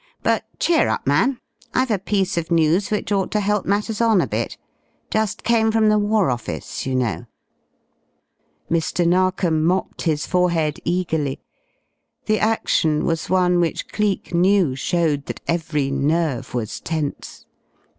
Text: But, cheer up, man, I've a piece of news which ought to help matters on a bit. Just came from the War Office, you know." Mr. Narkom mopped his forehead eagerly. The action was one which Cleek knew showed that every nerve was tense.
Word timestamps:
But, 0.23 0.45
cheer 0.59 0.87
up, 0.89 1.05
man, 1.05 1.39
I've 1.75 1.91
a 1.91 1.99
piece 1.99 2.35
of 2.35 2.49
news 2.49 2.89
which 2.89 3.11
ought 3.11 3.29
to 3.33 3.39
help 3.39 3.67
matters 3.67 4.01
on 4.01 4.19
a 4.19 4.25
bit. 4.25 4.57
Just 5.11 5.43
came 5.43 5.71
from 5.71 5.89
the 5.89 5.99
War 5.99 6.31
Office, 6.31 6.87
you 6.87 6.95
know." 6.95 7.27
Mr. 8.67 9.07
Narkom 9.07 9.63
mopped 9.63 10.01
his 10.01 10.25
forehead 10.25 10.79
eagerly. 10.83 11.39
The 12.25 12.39
action 12.39 13.05
was 13.05 13.29
one 13.29 13.59
which 13.59 13.89
Cleek 13.89 14.33
knew 14.33 14.75
showed 14.75 15.27
that 15.27 15.39
every 15.47 15.91
nerve 15.91 16.55
was 16.55 16.79
tense. 16.79 17.45